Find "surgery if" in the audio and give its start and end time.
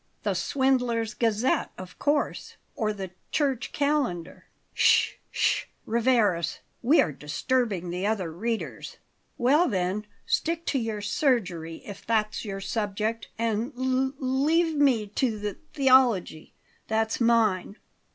11.01-12.03